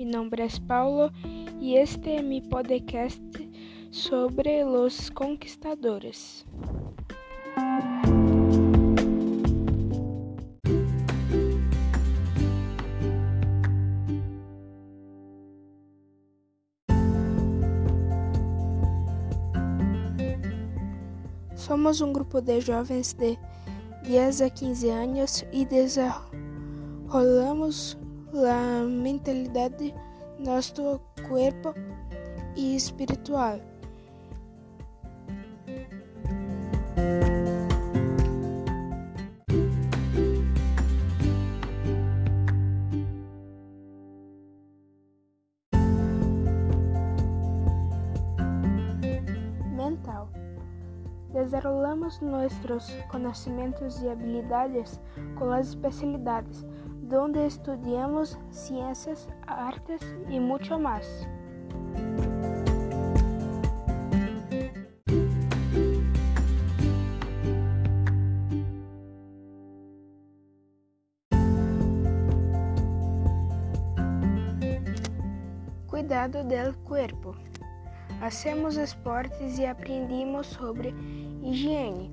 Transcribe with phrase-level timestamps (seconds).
[0.00, 1.12] Mi nombre es Paulo
[1.60, 3.20] y este es mi podcast
[3.90, 6.46] sobre los conquistadores.
[21.54, 23.38] Somos um grupo de jovens de
[24.04, 25.66] 10 a 15 anos e
[28.30, 29.94] desenvolvemos a mentalidade,
[30.38, 31.74] nosso corpo
[32.56, 33.60] e espiritual.
[49.76, 50.28] Mental.
[51.32, 55.00] Desarrollamos nossos conhecimentos e habilidades
[55.36, 56.66] com as especialidades
[57.10, 61.28] donde estudiamos ciencias, artes y mucho más.
[75.88, 77.34] Cuidado del cuerpo.
[78.22, 80.94] Hacemos esportes e aprendemos sobre
[81.42, 82.10] higiene.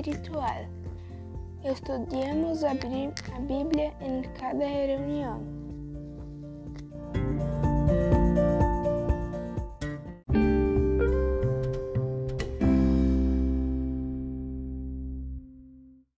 [0.00, 0.66] Espiritual.
[1.62, 2.74] Estudamos a
[3.40, 5.59] Bíblia em cada reunião.